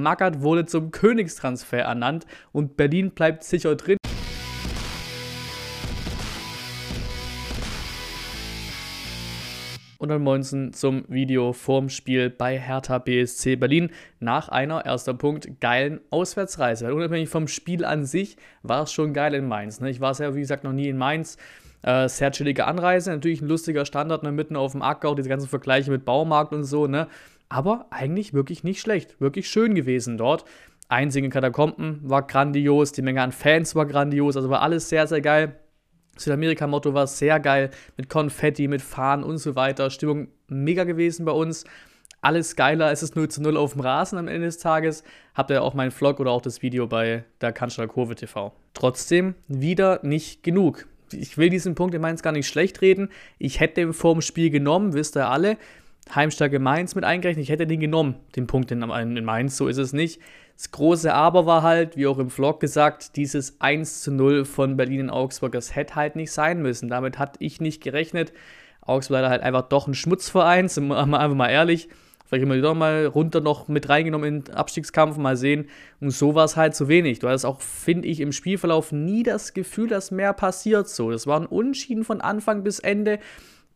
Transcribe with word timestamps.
Magath 0.00 0.42
wurde 0.42 0.64
zum 0.64 0.92
Königstransfer 0.92 1.78
ernannt 1.78 2.24
und 2.52 2.76
Berlin 2.76 3.10
bleibt 3.10 3.42
sicher 3.42 3.74
drin. 3.74 3.97
Und 10.08 10.14
dann 10.14 10.22
Monsen 10.22 10.72
zum 10.72 11.04
Video 11.08 11.52
vorm 11.52 11.90
Spiel 11.90 12.30
bei 12.30 12.58
Hertha 12.58 12.96
BSC 12.96 13.56
Berlin 13.56 13.90
nach 14.20 14.48
einer, 14.48 14.86
erster 14.86 15.12
Punkt, 15.12 15.60
geilen 15.60 16.00
Auswärtsreise. 16.08 16.86
Weil 16.86 16.94
unabhängig 16.94 17.28
vom 17.28 17.46
Spiel 17.46 17.84
an 17.84 18.06
sich 18.06 18.38
war 18.62 18.84
es 18.84 18.92
schon 18.94 19.12
geil 19.12 19.34
in 19.34 19.46
Mainz. 19.46 19.82
Ne? 19.82 19.90
Ich 19.90 20.00
war 20.00 20.18
ja, 20.18 20.34
wie 20.34 20.40
gesagt, 20.40 20.64
noch 20.64 20.72
nie 20.72 20.88
in 20.88 20.96
Mainz. 20.96 21.36
Äh, 21.82 22.08
sehr 22.08 22.32
chillige 22.32 22.64
Anreise, 22.64 23.10
natürlich 23.10 23.42
ein 23.42 23.48
lustiger 23.48 23.84
Standard, 23.84 24.22
ne? 24.22 24.32
mitten 24.32 24.56
auf 24.56 24.72
dem 24.72 24.80
Acker, 24.80 25.10
auch 25.10 25.14
diese 25.14 25.28
ganzen 25.28 25.46
Vergleiche 25.46 25.90
mit 25.90 26.06
Baumarkt 26.06 26.54
und 26.54 26.64
so, 26.64 26.86
ne? 26.86 27.06
Aber 27.50 27.84
eigentlich 27.90 28.32
wirklich 28.32 28.64
nicht 28.64 28.80
schlecht, 28.80 29.20
wirklich 29.20 29.46
schön 29.46 29.74
gewesen 29.74 30.16
dort. 30.16 30.46
Einzige 30.88 31.28
Katakomben 31.28 32.00
war 32.02 32.26
grandios, 32.26 32.92
die 32.92 33.02
Menge 33.02 33.20
an 33.20 33.32
Fans 33.32 33.74
war 33.74 33.84
grandios, 33.84 34.38
also 34.38 34.48
war 34.48 34.62
alles 34.62 34.88
sehr, 34.88 35.06
sehr 35.06 35.20
geil. 35.20 35.58
Südamerika-Motto 36.18 36.94
war 36.94 37.06
sehr 37.06 37.40
geil, 37.40 37.70
mit 37.96 38.08
Konfetti, 38.08 38.68
mit 38.68 38.82
Fahnen 38.82 39.24
und 39.24 39.38
so 39.38 39.56
weiter. 39.56 39.90
Stimmung 39.90 40.28
mega 40.48 40.84
gewesen 40.84 41.24
bei 41.24 41.32
uns. 41.32 41.64
Alles 42.20 42.56
geiler, 42.56 42.90
es 42.90 43.02
ist 43.02 43.14
0 43.14 43.28
zu 43.28 43.40
0 43.42 43.56
auf 43.56 43.72
dem 43.72 43.80
Rasen 43.80 44.18
am 44.18 44.26
Ende 44.26 44.46
des 44.46 44.58
Tages. 44.58 45.04
Habt 45.34 45.50
ihr 45.50 45.62
auch 45.62 45.74
meinen 45.74 45.92
Vlog 45.92 46.18
oder 46.18 46.32
auch 46.32 46.42
das 46.42 46.62
Video 46.62 46.88
bei 46.88 47.24
der 47.40 47.52
Cannstatter 47.52 47.86
Kurve 47.86 48.16
TV. 48.16 48.52
Trotzdem 48.74 49.34
wieder 49.46 50.00
nicht 50.02 50.42
genug. 50.42 50.88
Ich 51.12 51.38
will 51.38 51.48
diesen 51.48 51.76
Punkt 51.76 51.94
in 51.94 52.00
Mainz 52.00 52.22
gar 52.22 52.32
nicht 52.32 52.48
schlecht 52.48 52.82
reden. 52.82 53.08
Ich 53.38 53.60
hätte 53.60 53.76
den 53.76 53.92
vor 53.92 54.14
dem 54.14 54.20
Spiel 54.20 54.50
genommen, 54.50 54.94
wisst 54.94 55.16
ihr 55.16 55.30
alle. 55.30 55.56
Heimstärke 56.12 56.58
Mainz 56.58 56.94
mit 56.94 57.04
eingerechnet. 57.04 57.44
Ich 57.44 57.50
hätte 57.50 57.66
den 57.66 57.80
genommen, 57.80 58.16
den 58.34 58.46
Punkt 58.46 58.72
in 58.72 58.80
Mainz, 58.80 59.56
so 59.56 59.68
ist 59.68 59.78
es 59.78 59.92
nicht. 59.92 60.20
Das 60.58 60.72
große 60.72 61.14
Aber 61.14 61.46
war 61.46 61.62
halt, 61.62 61.96
wie 61.96 62.08
auch 62.08 62.18
im 62.18 62.30
Vlog 62.30 62.58
gesagt, 62.58 63.14
dieses 63.14 63.60
1 63.60 64.02
zu 64.02 64.10
0 64.10 64.44
von 64.44 64.76
Berlin 64.76 65.02
in 65.02 65.10
Augsburg. 65.10 65.52
Das 65.52 65.76
hätte 65.76 65.94
halt 65.94 66.16
nicht 66.16 66.32
sein 66.32 66.60
müssen. 66.60 66.88
Damit 66.88 67.16
hatte 67.20 67.38
ich 67.38 67.60
nicht 67.60 67.80
gerechnet. 67.80 68.32
Augsburg 68.80 69.18
leider 69.18 69.30
halt 69.30 69.42
einfach 69.42 69.68
doch 69.68 69.86
ein 69.86 69.94
Schmutzverein, 69.94 70.68
sind 70.68 70.88
wir 70.88 70.98
einfach 70.98 71.36
mal 71.36 71.48
ehrlich. 71.48 71.88
Vielleicht 72.26 72.42
immer 72.42 72.56
wieder 72.56 72.74
mal 72.74 73.06
runter 73.06 73.40
noch 73.40 73.68
mit 73.68 73.88
reingenommen 73.88 74.28
in 74.28 74.44
den 74.44 74.54
Abstiegskampf, 74.54 75.16
mal 75.16 75.36
sehen. 75.36 75.68
Und 76.00 76.10
so 76.10 76.34
war 76.34 76.44
es 76.44 76.56
halt 76.56 76.74
zu 76.74 76.88
wenig. 76.88 77.20
Du 77.20 77.28
hattest 77.28 77.46
auch, 77.46 77.60
finde 77.60 78.08
ich, 78.08 78.18
im 78.18 78.32
Spielverlauf 78.32 78.90
nie 78.90 79.22
das 79.22 79.54
Gefühl, 79.54 79.86
dass 79.86 80.10
mehr 80.10 80.32
passiert 80.32 80.88
so. 80.88 81.12
Das 81.12 81.28
waren 81.28 81.46
Unschieden 81.46 82.02
von 82.02 82.20
Anfang 82.20 82.64
bis 82.64 82.80
Ende. 82.80 83.20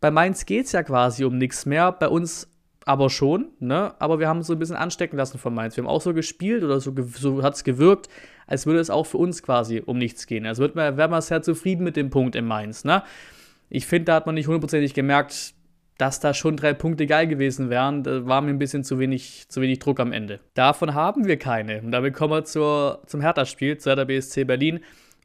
Bei 0.00 0.10
Mainz 0.10 0.46
geht 0.46 0.66
es 0.66 0.72
ja 0.72 0.82
quasi 0.82 1.24
um 1.24 1.38
nichts 1.38 1.64
mehr, 1.64 1.92
bei 1.92 2.08
uns 2.08 2.51
aber 2.84 3.10
schon, 3.10 3.48
ne? 3.60 3.94
Aber 3.98 4.18
wir 4.18 4.28
haben 4.28 4.42
so 4.42 4.52
ein 4.52 4.58
bisschen 4.58 4.76
anstecken 4.76 5.16
lassen 5.16 5.38
von 5.38 5.54
Mainz. 5.54 5.76
Wir 5.76 5.84
haben 5.84 5.90
auch 5.90 6.00
so 6.00 6.14
gespielt 6.14 6.62
oder 6.64 6.80
so, 6.80 6.92
so 7.14 7.42
hat 7.42 7.54
es 7.54 7.64
gewirkt, 7.64 8.08
als 8.46 8.66
würde 8.66 8.80
es 8.80 8.90
auch 8.90 9.06
für 9.06 9.18
uns 9.18 9.42
quasi 9.42 9.82
um 9.84 9.98
nichts 9.98 10.26
gehen. 10.26 10.46
Also 10.46 10.62
wird 10.62 10.74
man, 10.74 10.96
wäre 10.96 11.08
man 11.08 11.22
sehr 11.22 11.42
zufrieden 11.42 11.84
mit 11.84 11.96
dem 11.96 12.10
Punkt 12.10 12.36
in 12.36 12.46
Mainz, 12.46 12.84
ne? 12.84 13.02
Ich 13.68 13.86
finde, 13.86 14.06
da 14.06 14.14
hat 14.16 14.26
man 14.26 14.34
nicht 14.34 14.48
hundertprozentig 14.48 14.92
gemerkt, 14.92 15.54
dass 15.96 16.20
da 16.20 16.34
schon 16.34 16.56
drei 16.56 16.74
Punkte 16.74 17.06
geil 17.06 17.26
gewesen 17.26 17.70
wären. 17.70 18.02
Da 18.02 18.26
war 18.26 18.40
mir 18.40 18.50
ein 18.50 18.58
bisschen 18.58 18.84
zu 18.84 18.98
wenig, 18.98 19.46
zu 19.48 19.60
wenig 19.60 19.78
Druck 19.78 20.00
am 20.00 20.12
Ende. 20.12 20.40
Davon 20.54 20.94
haben 20.94 21.26
wir 21.26 21.38
keine. 21.38 21.80
Und 21.80 21.92
damit 21.92 22.14
kommen 22.14 22.32
wir 22.32 22.44
zur, 22.44 23.02
zum 23.06 23.20
Hertha-Spiel, 23.20 23.78
zu 23.78 23.90
Hertha 23.90 24.04
BSC 24.04 24.44
Berlin 24.44 24.80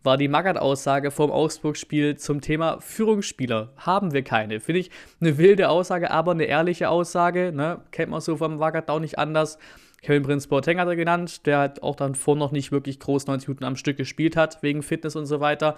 war 0.08 0.16
die 0.16 0.30
Magath-Aussage 0.30 1.12
vom 1.12 1.32
Augsburg-Spiel 1.32 2.16
zum 2.16 2.40
Thema 2.40 2.80
Führungsspieler. 2.80 3.74
Haben 3.76 4.14
wir 4.14 4.24
keine. 4.24 4.62
Finde 4.62 4.80
ich 4.80 4.90
eine 5.20 5.38
wilde 5.38 5.68
Aussage, 5.68 6.12
aber 6.12 6.32
eine 6.32 6.46
ehrliche 6.46 6.88
Aussage. 6.88 7.52
Ne? 7.54 7.82
Kennt 7.92 8.12
man 8.12 8.22
so 8.22 8.38
vom 8.38 8.56
Magath 8.56 8.90
auch 8.90 9.02
nicht 9.02 9.20
anders. 9.20 9.60
Kevin 10.02 10.24
Prince 10.24 10.48
Boateng 10.48 10.80
hat 10.80 10.88
er 10.88 10.96
genannt, 10.96 11.46
der 11.46 11.58
halt 11.58 11.84
auch 11.84 11.98
dann 11.98 12.16
vor 12.16 12.38
noch 12.38 12.54
nicht 12.54 12.72
wirklich 12.72 13.02
groß 13.02 13.28
90 13.28 13.50
Minuten 13.50 13.66
am 13.66 13.76
Stück 13.76 13.98
gespielt 13.98 14.38
hat, 14.38 14.64
wegen 14.64 14.82
Fitness 14.82 15.18
und 15.18 15.26
so 15.26 15.42
weiter. 15.42 15.76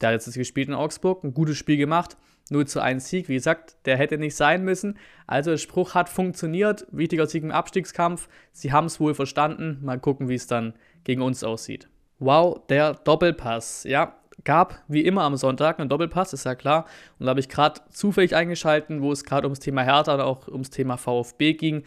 Der 0.00 0.10
hat 0.10 0.24
jetzt 0.24 0.32
gespielt 0.32 0.68
in 0.68 0.74
Augsburg, 0.74 1.24
ein 1.24 1.34
gutes 1.34 1.56
Spiel 1.56 1.76
gemacht. 1.76 2.16
0 2.50 2.68
zu 2.68 2.80
1 2.80 3.08
Sieg, 3.08 3.28
wie 3.28 3.34
gesagt, 3.34 3.74
der 3.86 3.96
hätte 3.96 4.18
nicht 4.18 4.36
sein 4.36 4.62
müssen. 4.62 4.98
Also 5.26 5.50
der 5.50 5.58
Spruch 5.58 5.94
hat 5.94 6.08
funktioniert. 6.08 6.86
Wichtiger 6.92 7.26
Sieg 7.26 7.42
im 7.42 7.50
Abstiegskampf. 7.50 8.28
Sie 8.52 8.70
haben 8.70 8.86
es 8.86 9.00
wohl 9.00 9.14
verstanden. 9.14 9.80
Mal 9.82 9.98
gucken, 9.98 10.28
wie 10.28 10.36
es 10.36 10.46
dann 10.46 10.74
gegen 11.02 11.22
uns 11.22 11.42
aussieht. 11.42 11.88
Wow, 12.18 12.60
der 12.68 12.94
Doppelpass. 12.94 13.84
Ja, 13.84 14.14
gab 14.44 14.82
wie 14.88 15.02
immer 15.02 15.22
am 15.22 15.36
Sonntag 15.36 15.78
einen 15.78 15.88
Doppelpass, 15.88 16.32
ist 16.32 16.44
ja 16.44 16.54
klar. 16.54 16.86
Und 17.18 17.26
da 17.26 17.30
habe 17.30 17.40
ich 17.40 17.48
gerade 17.48 17.80
zufällig 17.90 18.34
eingeschalten, 18.36 19.02
wo 19.02 19.12
es 19.12 19.24
gerade 19.24 19.46
ums 19.46 19.60
Thema 19.60 19.82
Hertha 19.82 20.14
oder 20.14 20.26
auch 20.26 20.48
ums 20.48 20.70
Thema 20.70 20.96
VfB 20.96 21.54
ging. 21.54 21.82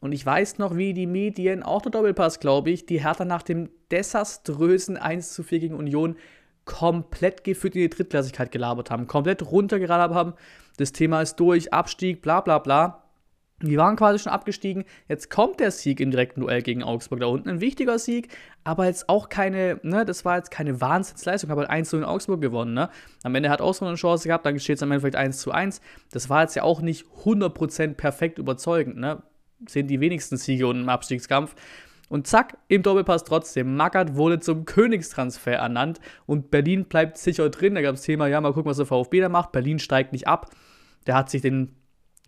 Und 0.00 0.12
ich 0.12 0.24
weiß 0.24 0.58
noch, 0.58 0.76
wie 0.76 0.92
die 0.92 1.06
Medien, 1.06 1.62
auch 1.62 1.82
der 1.82 1.90
Doppelpass, 1.90 2.40
glaube 2.40 2.70
ich, 2.70 2.86
die 2.86 3.02
Hertha 3.02 3.24
nach 3.24 3.42
dem 3.42 3.70
desaströsen 3.90 4.96
1 4.96 5.32
zu 5.32 5.42
4 5.42 5.58
gegen 5.58 5.74
Union 5.74 6.16
komplett 6.64 7.44
gefühlt 7.44 7.74
in 7.76 7.82
die 7.82 7.90
Drittklassigkeit 7.90 8.50
gelabert 8.50 8.90
haben, 8.90 9.06
komplett 9.06 9.50
runtergeradet 9.50 10.14
haben. 10.14 10.34
Das 10.76 10.92
Thema 10.92 11.22
ist 11.22 11.36
durch, 11.36 11.72
Abstieg, 11.72 12.22
bla 12.22 12.40
bla 12.40 12.58
bla. 12.58 13.05
Die 13.62 13.78
waren 13.78 13.96
quasi 13.96 14.18
schon 14.18 14.32
abgestiegen. 14.32 14.84
Jetzt 15.08 15.30
kommt 15.30 15.60
der 15.60 15.70
Sieg 15.70 16.00
im 16.00 16.10
direkten 16.10 16.40
Duell 16.40 16.60
gegen 16.60 16.82
Augsburg 16.82 17.20
da 17.20 17.26
unten. 17.26 17.48
Ein 17.48 17.60
wichtiger 17.62 17.98
Sieg, 17.98 18.28
aber 18.64 18.84
jetzt 18.84 19.08
auch 19.08 19.30
keine, 19.30 19.80
ne, 19.82 20.04
das 20.04 20.26
war 20.26 20.36
jetzt 20.36 20.50
keine 20.50 20.82
Wahnsinnsleistung. 20.82 21.50
Aber 21.50 21.62
halt 21.62 21.70
1 21.70 21.88
zu 21.88 21.96
in 21.96 22.04
Augsburg 22.04 22.42
gewonnen, 22.42 22.74
ne? 22.74 22.90
Am 23.22 23.34
Ende 23.34 23.48
hat 23.48 23.62
Augsburg 23.62 23.88
eine 23.88 23.96
Chance 23.96 24.28
gehabt, 24.28 24.44
dann 24.44 24.60
steht 24.60 24.76
es 24.76 24.82
am 24.82 24.90
Ende 24.90 25.00
vielleicht 25.00 25.16
1 25.16 25.38
zu 25.38 25.52
1. 25.52 25.80
Das 26.10 26.28
war 26.28 26.42
jetzt 26.42 26.54
ja 26.54 26.64
auch 26.64 26.82
nicht 26.82 27.06
100% 27.24 27.94
perfekt 27.94 28.38
überzeugend, 28.38 28.98
ne? 28.98 29.22
Sind 29.66 29.86
die 29.88 30.00
wenigsten 30.00 30.36
Siege 30.36 30.66
unten 30.66 30.82
im 30.82 30.88
Abstiegskampf. 30.90 31.54
Und 32.10 32.26
zack, 32.26 32.58
im 32.68 32.82
Doppelpass 32.82 33.24
trotzdem. 33.24 33.74
Magath 33.74 34.16
wurde 34.16 34.38
zum 34.38 34.66
Königstransfer 34.66 35.54
ernannt 35.54 35.98
und 36.26 36.50
Berlin 36.50 36.84
bleibt 36.84 37.16
sicher 37.16 37.48
drin. 37.48 37.74
Da 37.74 37.80
gab 37.80 37.94
es 37.94 38.02
Thema, 38.02 38.26
ja, 38.26 38.38
mal 38.40 38.52
gucken, 38.52 38.70
was 38.70 38.76
der 38.76 38.86
VfB 38.86 39.20
da 39.20 39.30
macht. 39.30 39.50
Berlin 39.50 39.78
steigt 39.78 40.12
nicht 40.12 40.28
ab. 40.28 40.50
Der 41.06 41.16
hat 41.16 41.30
sich 41.30 41.40
den 41.40 41.74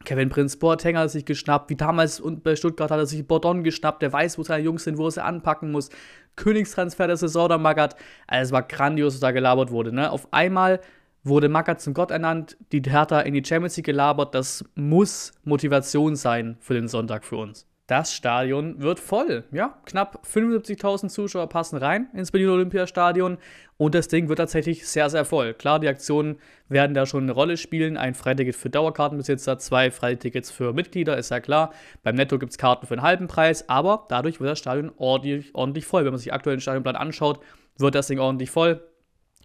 Kevin 0.08 0.30
Prinz 0.30 0.56
Boateng 0.56 0.96
hat 0.96 1.10
sich 1.10 1.26
geschnappt, 1.26 1.68
wie 1.68 1.76
damals 1.76 2.22
bei 2.42 2.56
Stuttgart 2.56 2.90
hat 2.90 2.98
er 2.98 3.04
sich 3.04 3.26
Bordon 3.26 3.62
geschnappt, 3.62 4.00
der 4.00 4.10
weiß, 4.10 4.38
wo 4.38 4.42
seine 4.42 4.64
Jungs 4.64 4.84
sind, 4.84 4.96
wo 4.96 5.04
er 5.04 5.10
sie 5.10 5.22
anpacken 5.22 5.70
muss. 5.70 5.90
Königstransfer 6.34 7.08
der 7.08 7.18
Saison, 7.18 7.46
der 7.50 7.58
Magath. 7.58 7.94
Also 8.26 8.48
es 8.48 8.52
war 8.52 8.62
grandios, 8.62 9.12
was 9.12 9.20
da 9.20 9.32
gelabert 9.32 9.70
wurde. 9.70 9.92
Ne? 9.92 10.10
Auf 10.10 10.32
einmal 10.32 10.80
wurde 11.24 11.50
Magath 11.50 11.82
zum 11.82 11.92
Gott 11.92 12.10
ernannt, 12.10 12.56
die 12.72 12.80
Hertha 12.80 13.20
in 13.20 13.34
die 13.34 13.44
Champions 13.44 13.76
League 13.76 13.84
gelabert. 13.84 14.34
Das 14.34 14.64
muss 14.74 15.32
Motivation 15.44 16.16
sein 16.16 16.56
für 16.58 16.72
den 16.72 16.88
Sonntag 16.88 17.26
für 17.26 17.36
uns. 17.36 17.67
Das 17.88 18.12
Stadion 18.12 18.82
wird 18.82 19.00
voll. 19.00 19.44
Ja, 19.50 19.78
knapp 19.86 20.22
75.000 20.30 21.08
Zuschauer 21.08 21.48
passen 21.48 21.78
rein 21.78 22.08
ins 22.12 22.30
Berlin 22.30 22.50
Olympiastadion 22.50 23.38
und 23.78 23.94
das 23.94 24.08
Ding 24.08 24.28
wird 24.28 24.38
tatsächlich 24.38 24.86
sehr, 24.86 25.08
sehr 25.08 25.24
voll. 25.24 25.54
Klar, 25.54 25.80
die 25.80 25.88
Aktionen 25.88 26.36
werden 26.68 26.92
da 26.92 27.06
schon 27.06 27.22
eine 27.22 27.32
Rolle 27.32 27.56
spielen. 27.56 27.96
Ein 27.96 28.14
Freiticket 28.14 28.56
für 28.56 28.68
Dauerkartenbesitzer, 28.68 29.58
zwei 29.58 29.90
Freitickets 29.90 30.50
für 30.50 30.74
Mitglieder, 30.74 31.16
ist 31.16 31.30
ja 31.30 31.40
klar. 31.40 31.72
Beim 32.02 32.16
Netto 32.16 32.38
gibt 32.38 32.52
es 32.52 32.58
Karten 32.58 32.86
für 32.86 32.92
einen 32.92 33.02
halben 33.02 33.26
Preis, 33.26 33.66
aber 33.70 34.04
dadurch 34.10 34.38
wird 34.38 34.50
das 34.50 34.58
Stadion 34.58 34.92
ordentlich, 34.98 35.54
ordentlich 35.54 35.86
voll. 35.86 36.04
Wenn 36.04 36.12
man 36.12 36.18
sich 36.18 36.34
aktuell 36.34 36.56
den 36.56 36.60
Stadionplan 36.60 36.94
anschaut, 36.94 37.40
wird 37.78 37.94
das 37.94 38.08
Ding 38.08 38.18
ordentlich 38.18 38.50
voll. 38.50 38.82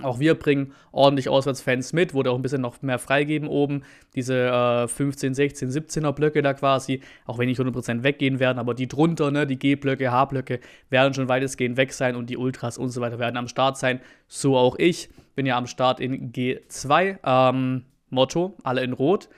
Auch 0.01 0.19
wir 0.19 0.33
bringen 0.33 0.73
ordentlich 0.91 1.29
Auswärtsfans 1.29 1.93
mit, 1.93 2.15
wurde 2.15 2.31
auch 2.31 2.35
ein 2.35 2.41
bisschen 2.41 2.61
noch 2.61 2.81
mehr 2.81 2.97
freigeben 2.97 3.47
oben. 3.47 3.83
Diese 4.15 4.47
äh, 4.47 4.87
15, 4.87 5.35
16, 5.35 5.69
17er 5.69 6.11
Blöcke 6.13 6.41
da 6.41 6.55
quasi, 6.55 7.01
auch 7.25 7.37
wenn 7.37 7.47
nicht 7.47 7.61
100% 7.61 8.01
weggehen 8.01 8.39
werden, 8.39 8.57
aber 8.57 8.73
die 8.73 8.87
drunter, 8.87 9.29
ne, 9.29 9.45
die 9.45 9.59
G-Blöcke, 9.59 10.11
H-Blöcke, 10.11 10.59
werden 10.89 11.13
schon 11.13 11.29
weitestgehend 11.29 11.77
weg 11.77 11.93
sein 11.93 12.15
und 12.15 12.31
die 12.31 12.37
Ultras 12.37 12.79
und 12.79 12.89
so 12.89 13.01
weiter 13.01 13.19
werden 13.19 13.37
am 13.37 13.47
Start 13.47 13.77
sein. 13.77 14.01
So 14.27 14.57
auch 14.57 14.77
ich. 14.77 15.09
Bin 15.35 15.45
ja 15.45 15.57
am 15.57 15.67
Start 15.67 15.99
in 15.99 16.31
G2. 16.31 17.17
Ähm, 17.23 17.83
Motto, 18.09 18.55
alle 18.63 18.83
in 18.83 18.93
Rot. 18.93 19.29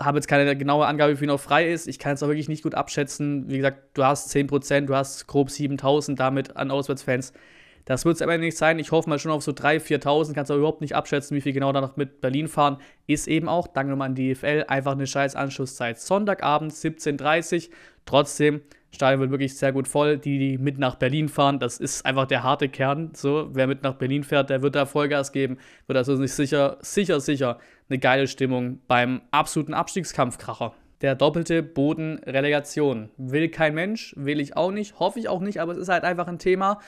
Habe 0.00 0.18
jetzt 0.18 0.26
keine 0.26 0.56
genaue 0.56 0.86
Angabe, 0.86 1.12
wie 1.12 1.16
viel 1.16 1.28
noch 1.28 1.40
frei 1.40 1.70
ist. 1.70 1.86
Ich 1.86 2.00
kann 2.00 2.14
es 2.14 2.22
auch 2.22 2.28
wirklich 2.28 2.48
nicht 2.48 2.64
gut 2.64 2.74
abschätzen. 2.74 3.48
Wie 3.48 3.58
gesagt, 3.58 3.96
du 3.96 4.04
hast 4.04 4.34
10%, 4.34 4.86
du 4.86 4.94
hast 4.96 5.28
grob 5.28 5.50
7000 5.50 6.18
damit 6.18 6.56
an 6.56 6.72
Auswärtsfans 6.72 7.32
das 7.84 8.04
wird 8.04 8.16
es 8.16 8.22
aber 8.22 8.38
nicht 8.38 8.56
sein. 8.56 8.78
Ich 8.78 8.92
hoffe 8.92 9.08
mal 9.08 9.18
schon 9.18 9.32
auf 9.32 9.42
so 9.42 9.52
3.000, 9.52 10.02
4.000. 10.02 10.34
Kannst 10.34 10.50
aber 10.50 10.58
überhaupt 10.58 10.80
nicht 10.80 10.94
abschätzen, 10.94 11.36
wie 11.36 11.40
viel 11.40 11.52
genau 11.52 11.72
da 11.72 11.80
noch 11.80 11.96
mit 11.96 12.20
Berlin 12.20 12.48
fahren. 12.48 12.78
Ist 13.06 13.26
eben 13.26 13.48
auch, 13.48 13.66
danke 13.66 13.90
nochmal 13.90 14.10
an 14.10 14.14
die 14.14 14.34
DFL, 14.34 14.64
einfach 14.68 14.92
eine 14.92 15.06
scheiß 15.06 15.34
Anschlusszeit. 15.34 15.98
Sonntagabend 15.98 16.72
17.30 16.72 17.68
Uhr. 17.68 17.74
Trotzdem, 18.04 18.62
Stadion 18.90 19.20
wird 19.20 19.30
wirklich 19.30 19.56
sehr 19.56 19.72
gut 19.72 19.88
voll. 19.88 20.18
Die, 20.18 20.38
die 20.38 20.58
mit 20.58 20.78
nach 20.78 20.96
Berlin 20.96 21.28
fahren, 21.28 21.58
das 21.58 21.78
ist 21.78 22.06
einfach 22.06 22.26
der 22.26 22.42
harte 22.42 22.68
Kern. 22.68 23.12
So, 23.14 23.48
wer 23.52 23.66
mit 23.66 23.82
nach 23.82 23.94
Berlin 23.94 24.22
fährt, 24.22 24.50
der 24.50 24.62
wird 24.62 24.74
da 24.74 24.86
Vollgas 24.86 25.32
geben. 25.32 25.58
Wird 25.86 25.96
also 25.96 26.14
nicht 26.14 26.34
sicher, 26.34 26.78
sicher, 26.82 27.20
sicher 27.20 27.58
eine 27.88 27.98
geile 27.98 28.26
Stimmung 28.26 28.80
beim 28.86 29.22
absoluten 29.30 29.74
Abstiegskampfkracher. 29.74 30.74
Der 31.00 31.16
doppelte 31.16 31.64
Boden 31.64 32.20
Relegation. 32.24 33.10
Will 33.16 33.48
kein 33.48 33.74
Mensch, 33.74 34.14
will 34.16 34.40
ich 34.40 34.56
auch 34.56 34.70
nicht, 34.70 35.00
hoffe 35.00 35.18
ich 35.18 35.28
auch 35.28 35.40
nicht, 35.40 35.60
aber 35.60 35.72
es 35.72 35.78
ist 35.78 35.88
halt 35.88 36.04
einfach 36.04 36.28
ein 36.28 36.38
Thema 36.38 36.78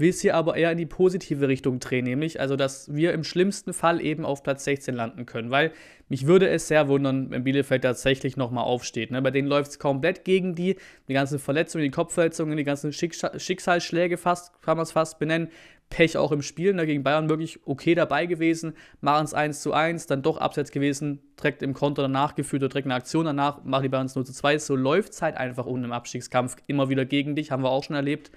will 0.00 0.10
es 0.10 0.20
hier 0.20 0.34
aber 0.34 0.56
eher 0.56 0.72
in 0.72 0.78
die 0.78 0.86
positive 0.86 1.46
Richtung 1.46 1.78
drehen, 1.78 2.04
nämlich 2.04 2.40
also, 2.40 2.56
dass 2.56 2.94
wir 2.94 3.12
im 3.12 3.24
schlimmsten 3.24 3.72
Fall 3.72 4.00
eben 4.00 4.24
auf 4.24 4.42
Platz 4.42 4.64
16 4.64 4.94
landen 4.94 5.26
können, 5.26 5.50
weil 5.50 5.72
mich 6.08 6.26
würde 6.26 6.48
es 6.48 6.66
sehr 6.66 6.88
wundern, 6.88 7.30
wenn 7.30 7.44
Bielefeld 7.44 7.82
tatsächlich 7.82 8.36
nochmal 8.36 8.64
aufsteht. 8.64 9.10
Ne? 9.12 9.22
Bei 9.22 9.30
denen 9.30 9.46
läuft 9.46 9.70
es 9.70 9.78
komplett 9.78 10.24
gegen 10.24 10.54
die, 10.56 10.76
die 11.08 11.12
ganzen 11.12 11.38
Verletzungen, 11.38 11.84
die 11.84 11.90
Kopfverletzungen, 11.90 12.56
die 12.56 12.64
ganzen 12.64 12.92
Schicksalsschläge 12.92 14.16
fast, 14.16 14.60
kann 14.62 14.76
man 14.76 14.82
es 14.82 14.92
fast 14.92 15.18
benennen, 15.20 15.48
Pech 15.90 16.16
auch 16.16 16.30
im 16.30 16.40
Spiel, 16.40 16.72
ne, 16.72 16.86
gegen 16.86 17.02
Bayern 17.02 17.28
wirklich 17.28 17.58
okay 17.66 17.96
dabei 17.96 18.26
gewesen, 18.26 18.74
machen 19.00 19.24
es 19.24 19.34
1 19.34 19.60
zu 19.60 19.72
1, 19.72 20.06
dann 20.06 20.22
doch 20.22 20.38
abseits 20.38 20.70
gewesen, 20.70 21.20
direkt 21.38 21.62
im 21.62 21.74
Konter 21.74 22.02
danach 22.02 22.36
geführt 22.36 22.62
oder 22.62 22.68
direkt 22.70 22.86
eine 22.86 22.94
Aktion 22.94 23.24
danach, 23.26 23.64
machen 23.64 23.82
die 23.82 23.88
Bayern 23.88 24.08
0 24.12 24.24
zu 24.24 24.32
2. 24.32 24.58
So 24.58 24.76
läuft 24.76 25.12
es 25.12 25.22
halt 25.22 25.36
einfach 25.36 25.66
unten 25.66 25.86
im 25.86 25.92
Abstiegskampf 25.92 26.56
immer 26.68 26.88
wieder 26.88 27.04
gegen 27.04 27.34
dich, 27.34 27.50
haben 27.50 27.64
wir 27.64 27.70
auch 27.70 27.82
schon 27.82 27.96
erlebt, 27.96 28.30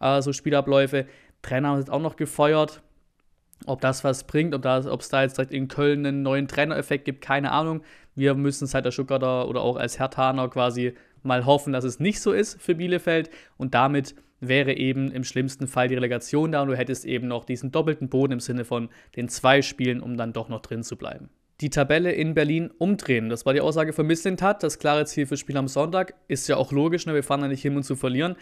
äh, 0.00 0.20
so 0.22 0.32
Spielabläufe. 0.32 1.06
Trainer 1.42 1.68
haben 1.68 1.78
jetzt 1.78 1.90
auch 1.90 2.02
noch 2.02 2.16
gefeuert. 2.16 2.82
Ob 3.64 3.80
das 3.80 4.04
was 4.04 4.24
bringt, 4.24 4.54
ob 4.54 4.64
es 5.00 5.08
da 5.08 5.22
jetzt 5.22 5.38
direkt 5.38 5.52
in 5.52 5.68
Köln 5.68 6.04
einen 6.04 6.22
neuen 6.22 6.46
Trainereffekt 6.46 7.06
gibt, 7.06 7.22
keine 7.22 7.52
Ahnung. 7.52 7.82
Wir 8.14 8.34
müssen 8.34 8.64
es 8.64 8.74
halt 8.74 8.84
der 8.84 8.90
Stuttgarter 8.90 9.48
oder 9.48 9.62
auch 9.62 9.76
als 9.76 9.98
Hertaner 9.98 10.48
quasi 10.48 10.94
mal 11.22 11.46
hoffen, 11.46 11.72
dass 11.72 11.84
es 11.84 11.98
nicht 11.98 12.20
so 12.20 12.32
ist 12.32 12.60
für 12.60 12.74
Bielefeld 12.74 13.30
und 13.56 13.74
damit 13.74 14.14
wäre 14.40 14.74
eben 14.74 15.10
im 15.10 15.24
schlimmsten 15.24 15.66
Fall 15.66 15.88
die 15.88 15.94
Relegation 15.94 16.52
da 16.52 16.62
und 16.62 16.68
du 16.68 16.76
hättest 16.76 17.04
eben 17.04 17.28
noch 17.28 17.44
diesen 17.44 17.72
doppelten 17.72 18.08
Boden 18.08 18.34
im 18.34 18.40
Sinne 18.40 18.64
von 18.64 18.90
den 19.16 19.28
zwei 19.28 19.62
Spielen, 19.62 20.00
um 20.00 20.16
dann 20.16 20.32
doch 20.32 20.48
noch 20.48 20.60
drin 20.60 20.82
zu 20.82 20.96
bleiben. 20.96 21.30
Die 21.62 21.70
Tabelle 21.70 22.12
in 22.12 22.34
Berlin 22.34 22.70
umdrehen. 22.76 23.30
Das 23.30 23.46
war 23.46 23.54
die 23.54 23.62
Aussage 23.62 23.94
von 23.94 24.06
Misslintat. 24.06 24.62
Das 24.62 24.78
klare 24.78 25.06
Ziel 25.06 25.24
fürs 25.24 25.40
Spiel 25.40 25.56
am 25.56 25.68
Sonntag. 25.68 26.12
Ist 26.28 26.48
ja 26.48 26.58
auch 26.58 26.70
logisch, 26.70 27.06
ne? 27.06 27.14
wir 27.14 27.22
fahren 27.22 27.40
da 27.40 27.48
nicht 27.48 27.62
hin, 27.62 27.74
um 27.74 27.82
zu 27.82 27.96
verlieren. 27.96 28.36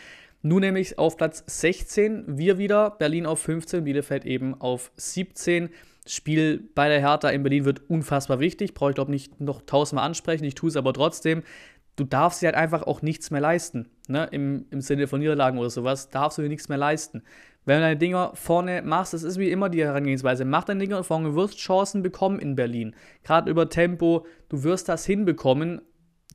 Nun 0.46 0.60
nämlich 0.60 0.98
auf 0.98 1.16
Platz 1.16 1.42
16, 1.46 2.24
wir 2.36 2.58
wieder, 2.58 2.90
Berlin 2.90 3.24
auf 3.24 3.40
15, 3.40 3.82
Bielefeld 3.82 4.26
eben 4.26 4.60
auf 4.60 4.92
17. 4.96 5.70
Spiel 6.06 6.68
bei 6.74 6.90
der 6.90 7.00
Hertha 7.00 7.30
in 7.30 7.42
Berlin 7.42 7.64
wird 7.64 7.88
unfassbar 7.88 8.40
wichtig. 8.40 8.74
Brauche 8.74 8.90
ich 8.90 8.94
glaube 8.94 9.10
nicht 9.10 9.40
noch 9.40 9.62
tausendmal 9.62 10.04
ansprechen, 10.04 10.44
ich 10.44 10.54
tue 10.54 10.68
es 10.68 10.76
aber 10.76 10.92
trotzdem 10.92 11.42
du 11.96 12.04
darfst 12.04 12.42
dir 12.42 12.46
halt 12.46 12.56
einfach 12.56 12.82
auch 12.82 13.02
nichts 13.02 13.30
mehr 13.30 13.40
leisten. 13.40 13.88
Ne? 14.08 14.28
Im, 14.30 14.66
Im 14.70 14.80
Sinne 14.80 15.06
von 15.06 15.20
Niederlagen 15.20 15.58
oder 15.58 15.70
sowas, 15.70 16.10
darfst 16.10 16.38
du 16.38 16.42
dir 16.42 16.48
nichts 16.48 16.68
mehr 16.68 16.78
leisten. 16.78 17.22
Wenn 17.64 17.76
du 17.76 17.82
deine 17.82 17.96
Dinger 17.96 18.32
vorne 18.34 18.82
machst, 18.82 19.14
das 19.14 19.22
ist 19.22 19.38
wie 19.38 19.50
immer 19.50 19.70
die 19.70 19.82
Herangehensweise. 19.82 20.44
Mach 20.44 20.64
deine 20.64 20.80
Dinger 20.80 21.02
vorne, 21.02 21.30
du 21.30 21.36
wirst 21.36 21.58
Chancen 21.58 22.02
bekommen 22.02 22.38
in 22.38 22.56
Berlin. 22.56 22.94
Gerade 23.22 23.50
über 23.50 23.68
Tempo, 23.68 24.26
du 24.48 24.62
wirst 24.64 24.88
das 24.88 25.06
hinbekommen. 25.06 25.80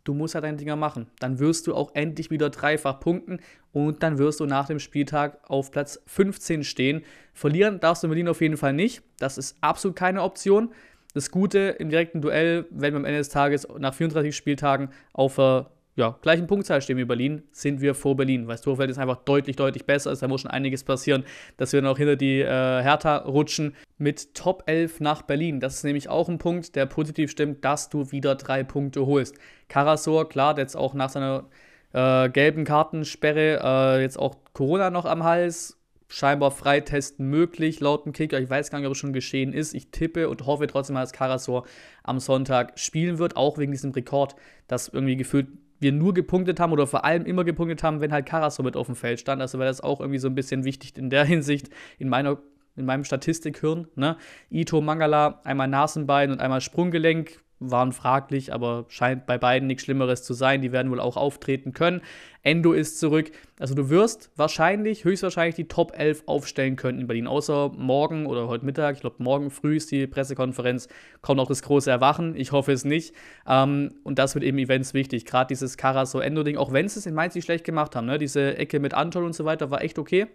Du 0.09 0.15
musst 0.15 0.33
halt 0.33 0.43
deine 0.43 0.57
Dinger 0.57 0.75
machen. 0.75 1.05
Dann 1.19 1.37
wirst 1.37 1.67
du 1.67 1.75
auch 1.75 1.93
endlich 1.93 2.31
wieder 2.31 2.49
dreifach 2.49 2.99
punkten 2.99 3.41
und 3.73 4.01
dann 4.01 4.17
wirst 4.17 4.39
du 4.39 4.47
nach 4.47 4.65
dem 4.65 4.79
Spieltag 4.79 5.37
auf 5.47 5.69
Platz 5.69 6.01
15 6.07 6.63
stehen. 6.63 7.03
Verlieren 7.31 7.79
darfst 7.79 8.01
du 8.01 8.07
in 8.07 8.09
Berlin 8.09 8.27
auf 8.27 8.41
jeden 8.41 8.57
Fall 8.57 8.73
nicht. 8.73 9.03
Das 9.19 9.37
ist 9.37 9.55
absolut 9.61 9.95
keine 9.95 10.23
Option. 10.23 10.73
Das 11.13 11.29
Gute 11.29 11.75
im 11.77 11.91
direkten 11.91 12.21
Duell, 12.21 12.65
wenn 12.71 12.95
wir 12.95 12.97
am 12.97 13.05
Ende 13.05 13.19
des 13.19 13.29
Tages 13.29 13.67
nach 13.77 13.93
34 13.93 14.35
Spieltagen 14.35 14.89
auf 15.13 15.35
der 15.35 15.69
ja, 15.99 16.17
gleichen 16.21 16.47
Punktzahl 16.47 16.81
stehen 16.81 16.97
wie 16.97 17.03
Berlin, 17.05 17.43
sind 17.51 17.81
wir 17.81 17.93
vor 17.93 18.15
Berlin, 18.15 18.47
weil 18.47 18.53
das 18.53 18.61
Torfeld 18.61 18.89
ist 18.89 18.97
einfach 18.97 19.17
deutlich, 19.17 19.57
deutlich 19.57 19.85
besser 19.85 20.11
ist. 20.11 20.21
Da 20.21 20.27
muss 20.29 20.41
schon 20.41 20.49
einiges 20.49 20.83
passieren, 20.83 21.25
dass 21.57 21.73
wir 21.73 21.81
dann 21.81 21.91
auch 21.91 21.97
hinter 21.97 22.15
die 22.15 22.39
äh, 22.39 22.45
Hertha 22.45 23.17
rutschen 23.17 23.75
mit 23.97 24.33
Top 24.33 24.63
11 24.65 25.01
nach 25.01 25.23
Berlin. 25.23 25.59
Das 25.59 25.75
ist 25.75 25.83
nämlich 25.83 26.07
auch 26.07 26.29
ein 26.29 26.37
Punkt, 26.37 26.75
der 26.77 26.85
positiv 26.85 27.29
stimmt, 27.29 27.65
dass 27.65 27.89
du 27.89 28.11
wieder 28.11 28.35
drei 28.35 28.63
Punkte 28.63 29.05
holst. 29.05 29.35
Karasor, 29.67 30.29
klar, 30.29 30.55
der 30.55 30.63
jetzt 30.63 30.77
auch 30.77 30.93
nach 30.93 31.09
seiner 31.09 31.49
äh, 31.91 32.29
gelben 32.29 32.63
Kartensperre 32.63 33.59
äh, 33.61 34.01
jetzt 34.01 34.17
auch 34.17 34.37
Corona 34.53 34.89
noch 34.89 35.05
am 35.05 35.25
Hals 35.25 35.79
scheinbar 36.09 36.51
Freitesten 36.51 37.29
möglich, 37.29 37.79
laut 37.79 38.05
dem 38.05 38.13
Kicker. 38.13 38.39
Ich 38.39 38.49
weiß 38.49 38.71
gar 38.71 38.79
nicht, 38.79 38.87
ob 38.87 38.93
es 38.93 38.97
schon 38.97 39.13
geschehen 39.13 39.53
ist. 39.53 39.73
Ich 39.73 39.91
tippe 39.91 40.27
und 40.27 40.45
hoffe 40.45 40.65
trotzdem 40.67 40.95
dass 40.95 41.13
Karasor 41.13 41.65
am 42.03 42.19
Sonntag 42.19 42.79
spielen 42.79 43.19
wird, 43.19 43.37
auch 43.37 43.57
wegen 43.57 43.71
diesem 43.71 43.91
Rekord, 43.91 44.35
dass 44.67 44.87
irgendwie 44.87 45.15
gefühlt 45.15 45.47
wir 45.79 45.91
nur 45.91 46.13
gepunktet 46.13 46.59
haben 46.59 46.71
oder 46.71 46.87
vor 46.87 47.05
allem 47.05 47.25
immer 47.25 47.43
gepunktet 47.43 47.83
haben, 47.83 48.01
wenn 48.01 48.11
halt 48.11 48.25
Karasor 48.25 48.65
mit 48.65 48.75
auf 48.75 48.87
dem 48.87 48.95
Feld 48.95 49.19
stand. 49.19 49.41
Also 49.41 49.59
wäre 49.59 49.69
das 49.69 49.81
auch 49.81 49.99
irgendwie 49.99 50.19
so 50.19 50.27
ein 50.27 50.35
bisschen 50.35 50.63
wichtig 50.63 50.97
in 50.97 51.09
der 51.09 51.25
Hinsicht, 51.25 51.69
in 51.97 52.09
meiner 52.09 52.37
in 52.75 52.85
meinem 52.85 53.03
Statistikhirn. 53.03 53.87
Ne? 53.95 54.15
Ito 54.49 54.79
Mangala, 54.79 55.41
einmal 55.43 55.67
Nasenbein 55.67 56.31
und 56.31 56.39
einmal 56.39 56.61
Sprunggelenk 56.61 57.41
waren 57.59 57.91
fraglich, 57.91 58.53
aber 58.53 58.85
scheint 58.87 59.25
bei 59.25 59.37
beiden 59.37 59.67
nichts 59.67 59.83
Schlimmeres 59.83 60.23
zu 60.23 60.33
sein. 60.33 60.61
Die 60.61 60.71
werden 60.71 60.91
wohl 60.91 60.99
auch 60.99 61.17
auftreten 61.17 61.73
können. 61.73 62.01
Endo 62.41 62.71
ist 62.71 62.99
zurück. 62.99 63.31
Also 63.59 63.75
du 63.75 63.89
wirst 63.89 64.31
wahrscheinlich, 64.37 65.03
höchstwahrscheinlich 65.03 65.55
die 65.55 65.67
Top 65.67 65.91
11 65.97 66.23
aufstellen 66.25 66.77
können 66.77 66.99
in 66.99 67.07
Berlin. 67.07 67.27
Außer 67.27 67.71
morgen 67.75 68.25
oder 68.25 68.47
heute 68.47 68.65
Mittag, 68.65 68.95
ich 68.95 69.01
glaube 69.01 69.21
morgen 69.21 69.51
früh 69.51 69.75
ist 69.75 69.91
die 69.91 70.07
Pressekonferenz, 70.07 70.87
kommt 71.21 71.39
auch 71.41 71.49
das 71.49 71.61
große 71.61 71.91
Erwachen. 71.91 72.35
Ich 72.35 72.53
hoffe 72.53 72.71
es 72.71 72.85
nicht. 72.85 73.13
Ähm, 73.45 73.91
und 74.03 74.19
das 74.19 74.35
wird 74.35 74.45
eben 74.45 74.57
Events 74.57 74.93
wichtig. 74.93 75.25
Gerade 75.25 75.49
dieses 75.49 75.75
Karaso-Endo-Ding, 75.75 76.55
auch 76.55 76.71
wenn 76.71 76.87
sie 76.87 76.99
es 76.99 77.05
in 77.05 77.13
Mainz 77.13 77.35
nicht 77.35 77.45
schlecht 77.45 77.65
gemacht 77.65 77.95
haben. 77.95 78.07
Ne? 78.07 78.17
Diese 78.17 78.57
Ecke 78.57 78.79
mit 78.79 78.93
Anton 78.93 79.25
und 79.25 79.33
so 79.33 79.43
weiter 79.43 79.69
war 79.69 79.81
echt 79.81 79.99
okay. 79.99 80.27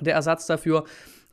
Der 0.00 0.14
Ersatz 0.14 0.46
dafür 0.46 0.84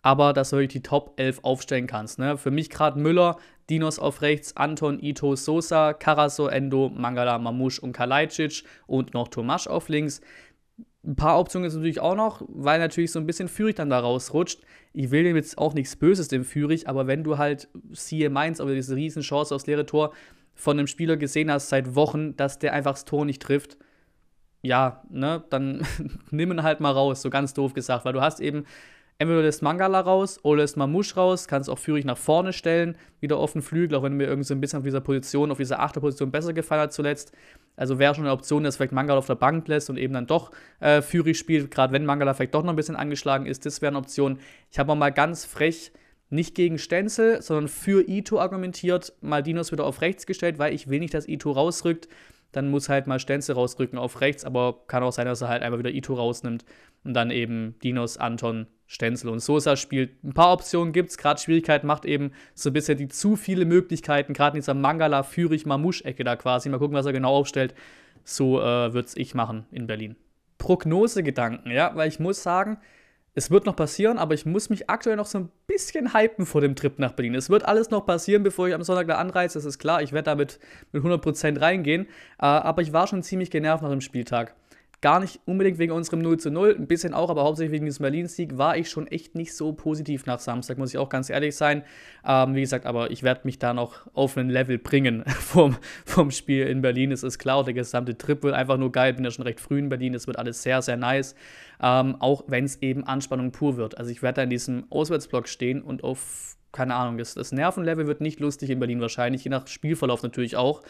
aber 0.03 0.33
dass 0.33 0.51
du 0.51 0.57
wirklich 0.57 0.83
die 0.83 0.87
Top 0.87 1.13
11 1.15 1.39
aufstellen 1.43 1.87
kannst. 1.87 2.19
Ne? 2.19 2.37
Für 2.37 2.51
mich 2.51 2.69
gerade 2.69 2.99
Müller, 2.99 3.37
Dinos 3.69 3.99
auf 3.99 4.21
rechts, 4.21 4.55
Anton, 4.57 4.99
Ito, 5.01 5.35
Sosa, 5.35 5.93
Karaso, 5.93 6.47
Endo, 6.47 6.89
Mangala, 6.89 7.37
Mamush 7.37 7.79
und 7.79 7.93
Kalajdzic 7.93 8.63
und 8.87 9.13
noch 9.13 9.29
Tomasch 9.29 9.67
auf 9.67 9.89
links. 9.89 10.21
Ein 11.05 11.15
paar 11.15 11.39
Optionen 11.39 11.67
ist 11.67 11.75
natürlich 11.75 11.99
auch 11.99 12.15
noch, 12.15 12.41
weil 12.47 12.79
natürlich 12.79 13.11
so 13.11 13.19
ein 13.19 13.25
bisschen 13.25 13.47
Führig 13.47 13.75
dann 13.75 13.89
da 13.89 13.99
rausrutscht. 13.99 14.61
Ich 14.93 15.11
will 15.11 15.23
dem 15.23 15.35
jetzt 15.35 15.57
auch 15.57 15.73
nichts 15.73 15.95
Böses 15.95 16.29
dem 16.29 16.45
Führig, 16.45 16.87
aber 16.87 17.07
wenn 17.07 17.23
du 17.23 17.37
halt 17.37 17.67
siehe 17.91 18.29
Mainz, 18.29 18.61
aber 18.61 18.73
diese 18.73 18.95
riesen 18.95 19.21
Chance 19.21 19.53
aufs 19.53 19.67
leere 19.67 19.85
Tor 19.85 20.13
von 20.55 20.77
einem 20.77 20.87
Spieler 20.87 21.17
gesehen 21.17 21.51
hast 21.51 21.69
seit 21.69 21.95
Wochen, 21.95 22.35
dass 22.37 22.59
der 22.59 22.73
einfach 22.73 22.93
das 22.93 23.05
Tor 23.05 23.25
nicht 23.25 23.41
trifft, 23.41 23.77
ja, 24.61 25.03
ne, 25.09 25.43
dann 25.49 25.85
nimm 26.31 26.51
ihn 26.51 26.63
halt 26.63 26.79
mal 26.79 26.91
raus, 26.91 27.21
so 27.21 27.29
ganz 27.29 27.53
doof 27.53 27.73
gesagt, 27.73 28.05
weil 28.05 28.13
du 28.13 28.21
hast 28.21 28.39
eben 28.39 28.65
Entweder 29.19 29.41
lässt 29.41 29.61
Mangala 29.61 29.99
raus 29.99 30.39
oder 30.43 30.61
lässt 30.61 30.75
Mamouche 30.75 31.15
raus, 31.15 31.47
kannst 31.47 31.69
auch 31.69 31.79
Führig 31.79 32.03
nach 32.03 32.17
vorne 32.17 32.51
stellen, 32.51 32.97
wieder 33.19 33.37
auf 33.37 33.53
den 33.53 33.61
Flügel, 33.61 33.97
auch 33.97 34.03
wenn 34.03 34.17
mir 34.17 34.25
irgendwie 34.25 34.47
so 34.47 34.53
ein 34.53 34.61
bisschen 34.61 34.79
auf 34.79 34.83
dieser 34.83 35.01
Position, 35.01 35.51
auf 35.51 35.57
dieser 35.57 35.79
Achterposition 35.79 36.31
besser 36.31 36.53
gefallen 36.53 36.81
hat 36.81 36.93
zuletzt. 36.93 37.31
Also 37.75 37.99
wäre 37.99 38.15
schon 38.15 38.25
eine 38.25 38.33
Option, 38.33 38.63
dass 38.63 38.77
vielleicht 38.77 38.91
Mangala 38.91 39.19
auf 39.19 39.27
der 39.27 39.35
Bank 39.35 39.67
lässt 39.67 39.89
und 39.89 39.97
eben 39.97 40.13
dann 40.13 40.27
doch 40.27 40.51
äh, 40.79 41.01
Führig 41.01 41.37
spielt, 41.37 41.71
gerade 41.71 41.93
wenn 41.93 42.05
Mangala 42.05 42.33
vielleicht 42.33 42.53
doch 42.55 42.63
noch 42.63 42.73
ein 42.73 42.75
bisschen 42.75 42.95
angeschlagen 42.95 43.45
ist, 43.45 43.65
das 43.65 43.81
wäre 43.81 43.91
eine 43.91 43.99
Option. 43.99 44.39
Ich 44.71 44.79
habe 44.79 44.95
mal 44.95 45.11
ganz 45.11 45.45
frech 45.45 45.91
nicht 46.29 46.55
gegen 46.55 46.79
Stenzel, 46.79 47.41
sondern 47.41 47.67
für 47.67 48.07
Ito 48.07 48.39
argumentiert, 48.39 49.13
Maldinos 49.21 49.71
wieder 49.71 49.85
auf 49.85 50.01
rechts 50.01 50.25
gestellt, 50.25 50.57
weil 50.57 50.73
ich 50.73 50.89
will 50.89 50.99
nicht, 50.99 51.13
dass 51.13 51.27
Ito 51.27 51.51
rausrückt. 51.51 52.07
Dann 52.51 52.69
muss 52.69 52.89
halt 52.89 53.07
mal 53.07 53.19
Stenzel 53.19 53.55
rausrücken 53.55 53.97
auf 53.97 54.21
rechts, 54.21 54.43
aber 54.43 54.85
kann 54.87 55.03
auch 55.03 55.11
sein, 55.11 55.25
dass 55.25 55.41
er 55.41 55.47
halt 55.49 55.63
einfach 55.63 55.79
wieder 55.79 55.91
Ito 55.91 56.13
rausnimmt 56.15 56.65
und 57.03 57.13
dann 57.13 57.31
eben 57.31 57.75
Dinos, 57.83 58.17
Anton 58.17 58.67
Stenzel 58.87 59.29
und 59.29 59.39
Sosa 59.39 59.75
spielt. 59.75 60.23
Ein 60.23 60.33
paar 60.33 60.53
Optionen 60.53 60.93
gibt 60.93 61.09
es, 61.09 61.17
gerade 61.17 61.39
Schwierigkeit 61.39 61.83
macht 61.83 62.05
eben 62.05 62.31
so 62.53 62.69
ein 62.69 62.73
bisschen 62.73 62.97
die 62.97 63.07
zu 63.07 63.35
viele 63.35 63.65
Möglichkeiten, 63.65 64.33
gerade 64.33 64.57
in 64.57 64.61
dieser 64.61 64.73
Mangala, 64.73 65.23
Führig, 65.23 65.65
Mamusch-Ecke 65.65 66.23
da 66.23 66.35
quasi. 66.35 66.69
Mal 66.69 66.79
gucken, 66.79 66.95
was 66.95 67.05
er 67.05 67.13
genau 67.13 67.35
aufstellt. 67.35 67.73
So 68.23 68.59
äh, 68.59 68.93
würde 68.93 69.07
es 69.07 69.17
ich 69.17 69.33
machen 69.35 69.65
in 69.71 69.87
Berlin. 69.87 70.15
Prognosegedanken, 70.57 71.71
ja, 71.71 71.91
weil 71.95 72.07
ich 72.07 72.19
muss 72.19 72.41
sagen, 72.41 72.77
es 73.35 73.49
wird 73.49 73.65
noch 73.65 73.75
passieren, 73.75 74.19
aber 74.19 74.35
ich 74.35 74.45
muss 74.45 74.69
mich 74.69 74.89
aktuell 74.89 75.15
noch 75.15 75.25
so 75.25 75.39
ein 75.39 75.49
bisschen 75.65 76.13
hypen 76.13 76.45
vor 76.45 76.61
dem 76.61 76.75
Trip 76.75 76.99
nach 76.99 77.13
Berlin. 77.13 77.33
Es 77.33 77.49
wird 77.49 77.65
alles 77.65 77.89
noch 77.89 78.05
passieren, 78.05 78.43
bevor 78.43 78.67
ich 78.67 78.75
am 78.75 78.83
Sonntag 78.83 79.07
da 79.07 79.15
anreise, 79.15 79.57
das 79.57 79.65
ist 79.65 79.79
klar. 79.79 80.03
Ich 80.03 80.13
werde 80.13 80.25
damit 80.25 80.59
mit 80.91 81.03
100% 81.03 81.59
reingehen. 81.59 82.05
Äh, 82.39 82.45
aber 82.45 82.83
ich 82.83 82.93
war 82.93 83.07
schon 83.07 83.23
ziemlich 83.23 83.49
genervt 83.49 83.81
nach 83.81 83.89
dem 83.89 84.01
Spieltag. 84.01 84.53
Gar 85.03 85.19
nicht 85.19 85.41
unbedingt 85.43 85.79
wegen 85.79 85.91
unserem 85.91 86.21
0 86.21 86.39
zu 86.39 86.49
0, 86.49 86.77
ein 86.79 86.87
bisschen 86.87 87.13
auch, 87.13 87.29
aber 87.29 87.43
hauptsächlich 87.43 87.73
wegen 87.73 87.83
diesem 87.83 88.03
Berlin-Sieg 88.03 88.57
war 88.57 88.77
ich 88.77 88.89
schon 88.89 89.05
echt 89.07 89.35
nicht 89.35 89.53
so 89.53 89.73
positiv 89.73 90.25
nach 90.25 90.39
Samstag, 90.39 90.77
muss 90.77 90.91
ich 90.91 90.97
auch 90.97 91.09
ganz 91.09 91.29
ehrlich 91.29 91.57
sein. 91.57 91.83
Ähm, 92.25 92.55
wie 92.55 92.61
gesagt, 92.61 92.85
aber 92.85 93.11
ich 93.11 93.21
werde 93.21 93.41
mich 93.43 93.59
da 93.59 93.73
noch 93.73 94.07
auf 94.13 94.37
ein 94.37 94.49
Level 94.49 94.77
bringen 94.77 95.25
vom, 95.27 95.75
vom 96.05 96.31
Spiel 96.31 96.67
in 96.67 96.81
Berlin. 96.81 97.11
Es 97.11 97.21
ist 97.21 97.37
klar, 97.37 97.65
der 97.65 97.73
gesamte 97.73 98.17
Trip 98.17 98.41
wird 98.43 98.55
einfach 98.55 98.77
nur 98.77 98.93
geil. 98.93 99.13
Bin 99.13 99.25
ja 99.25 99.31
schon 99.31 99.43
recht 99.43 99.59
früh 99.59 99.77
in 99.77 99.89
Berlin, 99.89 100.13
es 100.13 100.25
wird 100.25 100.39
alles 100.39 100.63
sehr, 100.63 100.81
sehr 100.81 100.95
nice. 100.95 101.35
Ähm, 101.81 102.15
auch 102.19 102.45
wenn 102.47 102.63
es 102.63 102.81
eben 102.81 103.03
Anspannung 103.03 103.51
pur 103.51 103.75
wird. 103.75 103.97
Also 103.97 104.09
ich 104.09 104.21
werde 104.21 104.37
da 104.37 104.43
in 104.43 104.51
diesem 104.51 104.85
Auswärtsblock 104.89 105.49
stehen 105.49 105.81
und 105.81 106.05
auf 106.05 106.55
keine 106.71 106.95
Ahnung, 106.95 107.17
das, 107.17 107.35
das 107.35 107.51
Nervenlevel 107.51 108.07
wird 108.07 108.19
nicht 108.19 108.39
lustig 108.39 108.69
in 108.69 108.79
Berlin 108.79 108.99
wahrscheinlich, 108.99 109.43
je 109.43 109.51
nach 109.51 109.67
Spielverlauf 109.67 110.23
natürlich 110.23 110.55
auch. 110.55 110.81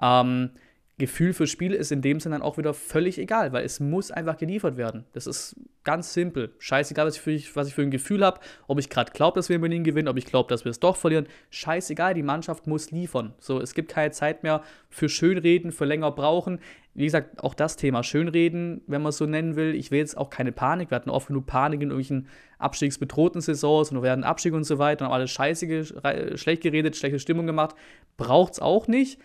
Ähm, 0.00 0.50
Gefühl 0.98 1.32
für 1.32 1.46
Spiel 1.46 1.72
ist 1.72 1.90
in 1.90 2.02
dem 2.02 2.20
Sinne 2.20 2.36
dann 2.36 2.42
auch 2.42 2.58
wieder 2.58 2.74
völlig 2.74 3.18
egal, 3.18 3.52
weil 3.52 3.64
es 3.64 3.80
muss 3.80 4.10
einfach 4.10 4.36
geliefert 4.36 4.76
werden. 4.76 5.04
Das 5.12 5.26
ist 5.26 5.56
Ganz 5.84 6.12
simpel. 6.12 6.54
Scheißegal, 6.60 7.06
was 7.06 7.16
ich 7.16 7.22
für, 7.22 7.56
was 7.56 7.66
ich 7.66 7.74
für 7.74 7.82
ein 7.82 7.90
Gefühl 7.90 8.24
habe, 8.24 8.38
ob 8.68 8.78
ich 8.78 8.88
gerade 8.88 9.10
glaube, 9.10 9.34
dass 9.34 9.48
wir 9.48 9.56
in 9.56 9.62
Berlin 9.62 9.82
gewinnen, 9.82 10.06
ob 10.06 10.16
ich 10.16 10.26
glaube, 10.26 10.48
dass 10.48 10.64
wir 10.64 10.70
es 10.70 10.78
doch 10.78 10.94
verlieren. 10.94 11.26
Scheißegal, 11.50 12.14
die 12.14 12.22
Mannschaft 12.22 12.68
muss 12.68 12.92
liefern. 12.92 13.34
So, 13.40 13.60
es 13.60 13.74
gibt 13.74 13.90
keine 13.90 14.12
Zeit 14.12 14.44
mehr 14.44 14.62
für 14.90 15.08
Schönreden, 15.08 15.72
für 15.72 15.84
länger 15.84 16.12
brauchen. 16.12 16.60
Wie 16.94 17.04
gesagt, 17.04 17.42
auch 17.42 17.54
das 17.54 17.74
Thema 17.76 18.04
Schönreden, 18.04 18.82
wenn 18.86 19.02
man 19.02 19.10
es 19.10 19.16
so 19.16 19.26
nennen 19.26 19.56
will. 19.56 19.74
Ich 19.74 19.90
will 19.90 19.98
jetzt 19.98 20.16
auch 20.16 20.30
keine 20.30 20.52
Panik. 20.52 20.92
Wir 20.92 20.96
hatten 20.96 21.10
oft 21.10 21.26
genug 21.26 21.46
Panik 21.46 21.82
in 21.82 21.90
irgendwelchen 21.90 22.28
abstiegsbedrohten 22.58 23.40
Saisons 23.40 23.90
und 23.90 23.96
wir 23.96 24.02
werden 24.02 24.22
Abstieg 24.22 24.52
und 24.52 24.62
so 24.62 24.78
weiter 24.78 25.04
und 25.04 25.10
haben 25.10 25.14
alles 25.16 25.32
scheiße, 25.32 26.36
schlecht 26.38 26.62
geredet, 26.62 26.94
schlechte 26.94 27.18
Stimmung 27.18 27.46
gemacht. 27.46 27.74
Braucht 28.16 28.52
es 28.52 28.60
auch 28.60 28.86
nicht. 28.86 29.18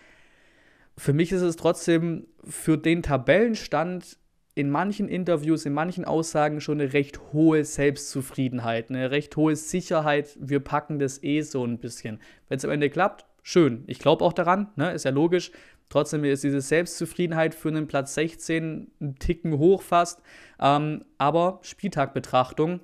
Für 0.98 1.12
mich 1.12 1.30
ist 1.30 1.42
es 1.42 1.54
trotzdem 1.54 2.26
für 2.42 2.76
den 2.76 3.04
Tabellenstand 3.04 4.18
in 4.56 4.68
manchen 4.68 5.08
Interviews, 5.08 5.64
in 5.64 5.72
manchen 5.72 6.04
Aussagen 6.04 6.60
schon 6.60 6.80
eine 6.80 6.92
recht 6.92 7.32
hohe 7.32 7.64
Selbstzufriedenheit, 7.64 8.90
eine 8.90 9.12
recht 9.12 9.36
hohe 9.36 9.54
Sicherheit, 9.54 10.36
wir 10.40 10.58
packen 10.58 10.98
das 10.98 11.22
eh 11.22 11.42
so 11.42 11.64
ein 11.64 11.78
bisschen. 11.78 12.20
Wenn 12.48 12.58
es 12.58 12.64
am 12.64 12.72
Ende 12.72 12.90
klappt, 12.90 13.24
schön. 13.44 13.84
Ich 13.86 14.00
glaube 14.00 14.24
auch 14.24 14.32
daran, 14.32 14.72
ne? 14.74 14.90
ist 14.90 15.04
ja 15.04 15.12
logisch. 15.12 15.52
Trotzdem 15.88 16.24
ist 16.24 16.42
diese 16.42 16.60
Selbstzufriedenheit 16.60 17.54
für 17.54 17.68
einen 17.68 17.86
Platz 17.86 18.14
16 18.14 18.90
einen 19.00 19.14
Ticken 19.20 19.56
hoch 19.56 19.82
fast. 19.82 20.20
Ähm, 20.58 21.04
aber 21.16 21.60
Spieltagbetrachtung, 21.62 22.80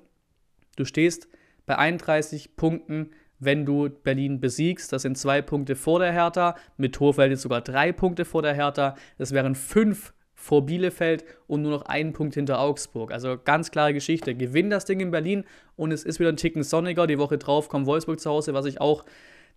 du 0.77 0.85
stehst 0.85 1.27
bei 1.65 1.77
31 1.77 2.55
Punkten, 2.55 3.11
wenn 3.39 3.65
du 3.65 3.89
Berlin 3.89 4.39
besiegst. 4.39 4.91
Das 4.93 5.01
sind 5.01 5.17
zwei 5.17 5.41
Punkte 5.41 5.75
vor 5.75 5.99
der 5.99 6.11
Hertha, 6.11 6.55
mit 6.77 6.95
Torverhältnis 6.95 7.41
sogar 7.41 7.61
drei 7.61 7.91
Punkte 7.91 8.25
vor 8.25 8.41
der 8.41 8.53
Hertha. 8.53 8.95
Das 9.17 9.31
wären 9.31 9.55
fünf 9.55 10.13
vor 10.33 10.65
Bielefeld 10.65 11.23
und 11.47 11.61
nur 11.61 11.71
noch 11.71 11.83
einen 11.83 12.13
Punkt 12.13 12.35
hinter 12.35 12.59
Augsburg. 12.59 13.11
Also 13.11 13.37
ganz 13.43 13.71
klare 13.71 13.93
Geschichte. 13.93 14.35
Gewinn 14.35 14.69
das 14.69 14.85
Ding 14.85 14.99
in 14.99 15.11
Berlin 15.11 15.45
und 15.75 15.91
es 15.91 16.03
ist 16.03 16.19
wieder 16.19 16.29
ein 16.29 16.37
Ticken 16.37 16.63
sonniger. 16.63 17.07
Die 17.07 17.17
Woche 17.17 17.37
drauf 17.37 17.69
kommt 17.69 17.87
Wolfsburg 17.87 18.19
zu 18.19 18.29
Hause, 18.29 18.53
was 18.53 18.65
ich 18.65 18.81
auch 18.81 19.05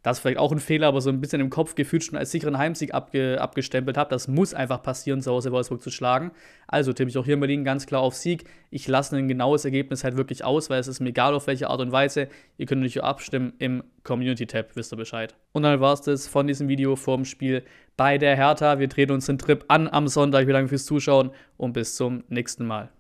das 0.03 0.19
ist 0.19 0.23
vielleicht 0.23 0.39
auch 0.39 0.53
ein 0.53 0.61
Fehler, 0.61 0.87
aber 0.87 1.01
so 1.01 1.11
ein 1.11 1.21
bisschen 1.21 1.41
im 1.41 1.51
Kopf 1.51 1.75
gefühlt 1.75 2.05
schon 2.05 2.17
als 2.17 2.31
sicheren 2.31 2.57
Heimsieg 2.57 2.95
abge, 2.95 3.41
abgestempelt 3.41 3.97
habe. 3.97 4.11
Das 4.11 4.29
muss 4.29 4.55
einfach 4.55 4.83
passieren, 4.83 5.21
zu 5.21 5.33
Hause 5.33 5.51
Wolfsburg 5.51 5.83
zu 5.83 5.91
schlagen. 5.91 6.31
Also 6.69 6.93
tippe 6.93 7.11
ich 7.11 7.19
auch 7.19 7.25
hier 7.25 7.35
in 7.35 7.41
Berlin 7.41 7.65
ganz 7.65 7.87
klar 7.87 8.01
auf 8.01 8.15
Sieg. 8.15 8.45
Ich 8.71 8.87
lasse 8.87 9.17
ein 9.17 9.29
genaues 9.29 9.65
Ergebnis 9.65 10.05
halt 10.05 10.17
wirklich 10.17 10.45
aus, 10.45 10.71
weil 10.71 10.79
es 10.79 10.87
ist 10.87 11.01
mir 11.01 11.09
egal 11.09 11.35
auf 11.35 11.47
welche 11.49 11.69
Art 11.69 11.81
und 11.81 11.91
Weise. 11.91 12.29
Ihr 12.59 12.67
könnt 12.67 12.81
natürlich 12.81 13.03
abstimmen 13.03 13.55
im 13.59 13.83
Community-Tab, 14.05 14.77
wisst 14.77 14.93
ihr 14.93 14.97
Bescheid. 14.97 15.35
Und 15.53 15.65
dann 15.65 15.81
war 15.81 15.95
es 15.95 16.03
das 16.03 16.29
von 16.29 16.47
diesem 16.47 16.69
Video 16.69 16.95
vorm 16.95 17.25
Spiel 17.25 17.65
bei 17.97 18.19
der 18.19 18.37
Hertha. 18.37 18.79
Wir 18.79 18.89
drehen 18.89 19.11
uns 19.11 19.27
den 19.27 19.39
Trip 19.39 19.65
an 19.69 19.89
am 19.89 20.07
Sonntag. 20.07 20.43
Ich 20.43 20.47
bedanke 20.47 20.69
fürs 20.69 20.85
Zuschauen 20.85 21.33
und 21.57 21.73
bis 21.73 21.97
zum 21.97 22.23
nächsten 22.29 22.67
Mal. 22.67 22.91